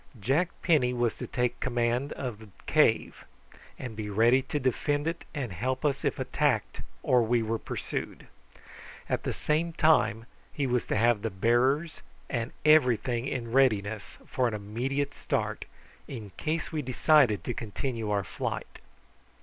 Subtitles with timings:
[0.19, 3.23] Jack Penny was to take command of the cave,
[3.77, 8.25] and be ready to defend it and help us if attacked or we were pursued.
[9.07, 12.01] At the same time he was to have the bearers
[12.31, 15.65] and everything in readiness for an immediate start,
[16.07, 18.79] in case we decided to continue our flight.